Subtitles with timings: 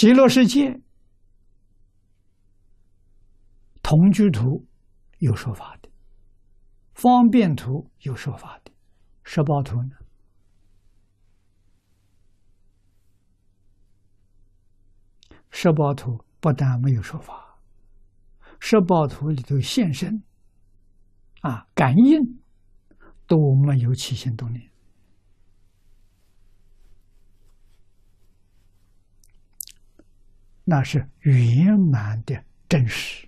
[0.00, 0.80] 极乐世界
[3.82, 4.66] 同居图
[5.18, 5.90] 有说法的，
[6.94, 8.72] 方便图有说法的，
[9.24, 9.90] 十报图呢？
[15.50, 17.60] 十报图不但没有说法，
[18.58, 20.22] 十报图里头现身
[21.42, 22.40] 啊，感应
[23.26, 24.69] 都没有起心动念。
[30.70, 33.26] 那是圆满的真实，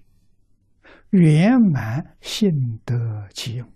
[1.10, 3.68] 圆满性德其用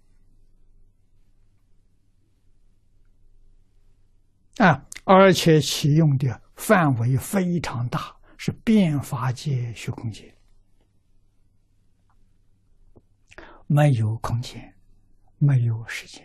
[4.58, 4.86] 啊！
[5.02, 10.32] 而且其用的范围非常大，是变法界、虚空界，
[13.66, 14.72] 没有空间，
[15.38, 16.24] 没有时间，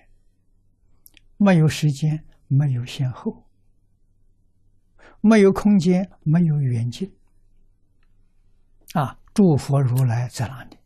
[1.37, 3.49] 没有时间，没有先后，
[5.21, 7.11] 没有空间，没有远近。
[8.93, 9.17] 啊！
[9.33, 10.77] 诸佛如来在哪里？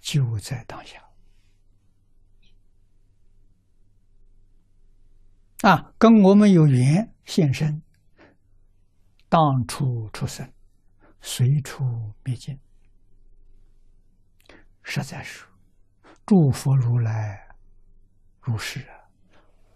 [0.00, 1.02] 就在当下。
[5.62, 7.82] 啊，跟我们有缘现身，
[9.28, 10.48] 当处出生，
[11.20, 12.56] 随处灭尽。
[14.84, 15.44] 实在是，
[16.24, 17.48] 诸佛如来
[18.40, 18.94] 如是啊，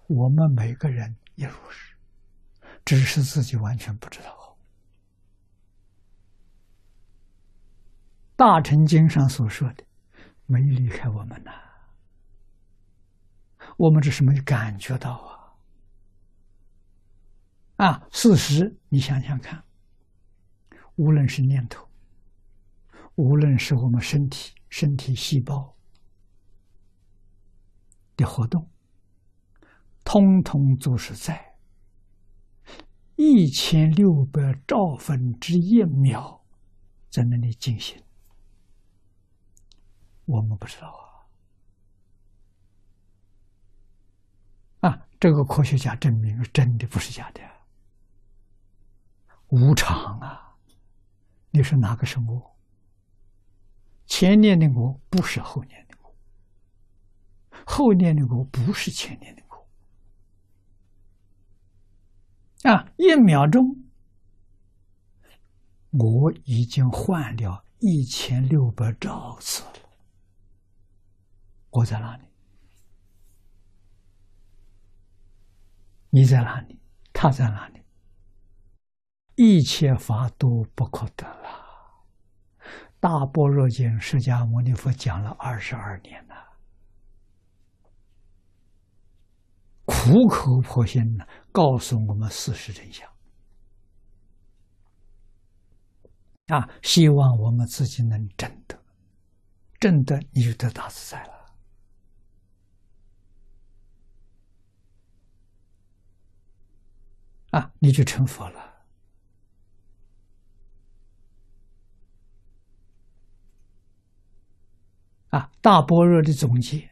[0.06, 1.96] 我们每个人也如是，
[2.84, 4.41] 只是自己完全不知道。
[8.34, 9.84] 大乘经上所说的，
[10.46, 11.52] 没离开我们呐，
[13.76, 15.54] 我们只是没感觉到
[17.76, 17.86] 啊！
[17.86, 19.62] 啊，事实你想想看，
[20.96, 21.88] 无论是念头，
[23.14, 25.76] 无论是我们身体身体细胞
[28.16, 28.68] 的活动，
[30.04, 31.54] 通通都是在
[33.16, 36.44] 一千六百兆分之一秒
[37.10, 38.02] 在那里进行。
[40.24, 40.88] 我们不知道
[44.80, 44.88] 啊！
[44.88, 47.42] 啊，这个科学家证明是真的，不是假的。
[49.48, 50.56] 无常啊！
[51.50, 52.56] 你说哪个是我？
[54.06, 56.16] 前年的我不是后年的我，
[57.66, 59.68] 后年的我不是前年的我。
[62.70, 63.76] 啊，一秒钟，
[65.90, 69.81] 我已经换掉一千六百兆次了。
[71.72, 72.24] 我在哪里？
[76.10, 76.78] 你在哪里？
[77.12, 77.82] 他在哪里？
[79.36, 81.48] 一切法都不可得了。
[83.00, 86.34] 大般若经，释迦牟尼佛讲了二十二年了，
[89.86, 93.10] 苦口婆心的告诉我们事实真相。
[96.48, 98.78] 啊，希望我们自己能证得，
[99.80, 101.41] 证得你就得大自在了。
[107.52, 108.72] 啊，你就成佛了。
[115.28, 116.90] 啊，大般若的总结：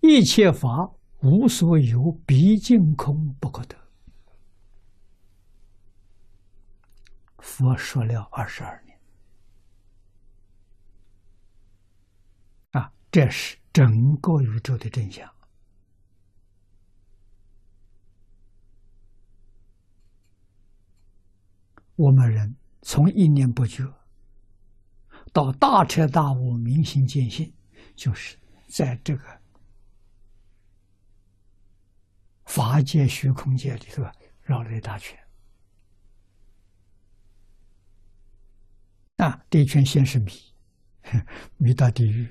[0.00, 3.76] 一切法无所有，毕竟空不可得。
[7.38, 9.00] 佛说了二十二年。
[12.72, 15.28] 啊，这是整个宇宙的真相。
[21.98, 23.84] 我们人从一念不觉
[25.32, 27.52] 到大彻大悟、明心见性，
[27.96, 28.38] 就是
[28.68, 29.24] 在这个
[32.46, 34.04] 法界、虚空界里头
[34.42, 35.18] 绕了一大圈。
[39.16, 40.30] 啊，第一圈先是迷，
[41.58, 42.28] 迷到地狱，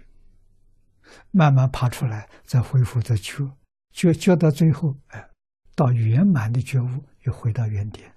[1.31, 3.51] 慢慢爬出来，再恢复再觉，
[3.91, 5.29] 觉觉到最后，哎，
[5.75, 8.16] 到圆满的觉悟，又回到原点。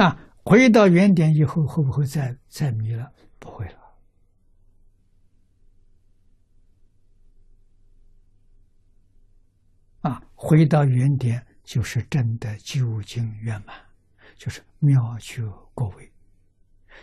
[0.00, 3.12] 啊，回到原点以后，会不会再再迷了？
[3.40, 3.78] 不会了。
[10.02, 13.74] 啊，回到原点就是真的究竟圆满，
[14.36, 15.42] 就是妙觉
[15.74, 16.12] 过位，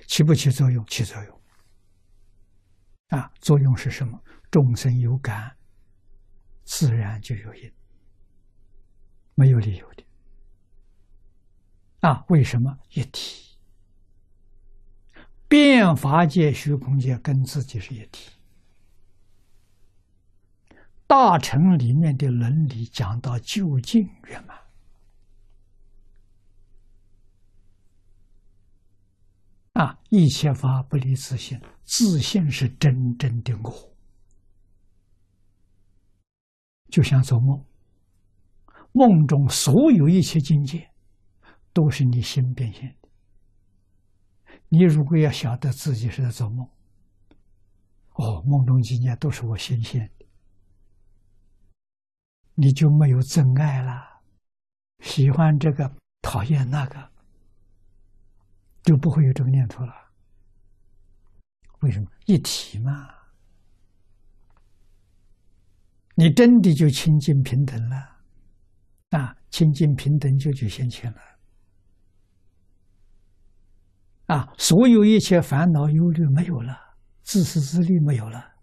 [0.07, 0.85] 起不起作用？
[0.85, 1.41] 起作用。
[3.09, 4.17] 啊，作用是什么？
[4.49, 5.53] 众生有感，
[6.63, 7.69] 自然就有因，
[9.33, 10.04] 没有理由的。
[12.05, 13.57] 啊，为什么一体？
[15.47, 18.29] 变法界、虚空界跟自己是一体。
[21.07, 24.57] 大大乘里面的伦理讲到究竟圆满
[29.73, 33.95] 啊，一切法不离自性，自性是真正的我。
[36.89, 37.65] 就像做梦，
[38.93, 40.89] 梦中所有一切境界，
[41.75, 43.09] 都是你心变现的。
[44.69, 46.65] 你如果要晓得自己是在做梦，
[48.13, 50.25] 哦，梦中境界都是我心现的，
[52.53, 54.21] 你就没有真爱了，
[54.99, 57.11] 喜欢这个，讨厌那个，
[58.83, 59.93] 就不会有这个念头了。
[61.81, 62.09] 为什么？
[62.25, 63.09] 一体嘛。
[66.15, 68.17] 你真的就清净平等了，
[69.09, 71.21] 啊，清净平等就就现前了，
[74.27, 78.53] 啊，所有一切烦恼忧虑没有了，自私自利没有了，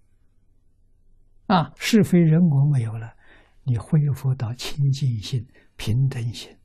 [1.46, 3.14] 啊，是非人我没有了，
[3.62, 6.58] 你恢复到清净心、平等心、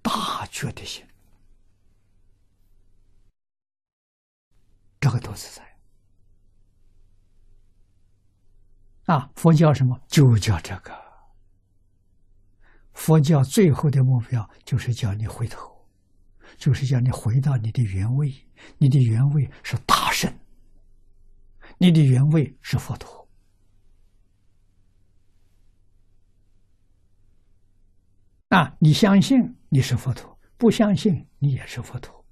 [0.00, 1.04] 大觉的心，
[5.00, 5.64] 这个都是在。
[9.06, 10.00] 啊，佛教什么？
[10.06, 11.04] 就叫这个。
[12.92, 15.73] 佛教最后的目标就是叫你回头，
[16.56, 18.32] 就是叫你回到你的原位。
[18.78, 20.32] 你的原位是大圣，
[21.78, 23.28] 你的原位是佛陀。
[28.48, 32.24] 啊，你相信你是佛陀，不相信你也是佛陀。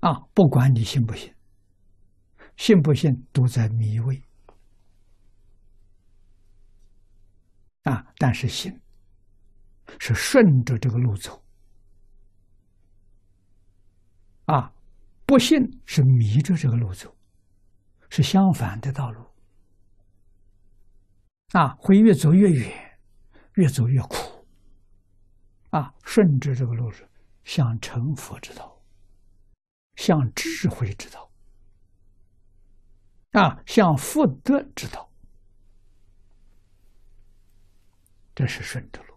[0.00, 1.32] 啊，不管你信不信。
[2.56, 4.22] 信不信都在迷位
[7.84, 8.06] 啊！
[8.18, 8.78] 但是信
[9.98, 11.42] 是顺着这个路走
[14.46, 14.72] 啊，
[15.26, 17.16] 不信是迷着这个路走，
[18.08, 19.24] 是相反的道路
[21.52, 22.98] 啊，会越走越远，
[23.54, 24.46] 越走越苦
[25.70, 25.92] 啊！
[26.04, 27.08] 顺着这个路是，
[27.44, 28.80] 向成佛之道，
[29.96, 31.30] 向智慧之道。
[33.32, 35.08] 啊，向福德之道，
[38.34, 39.09] 这是顺着。